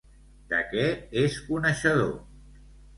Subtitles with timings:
[0.53, 0.87] De què
[1.25, 2.13] és coneixedor?